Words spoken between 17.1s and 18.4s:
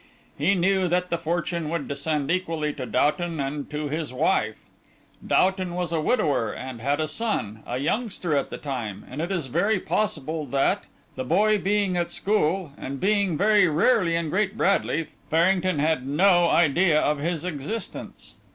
his existence.